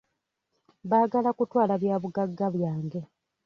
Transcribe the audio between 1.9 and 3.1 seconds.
bugagga byange.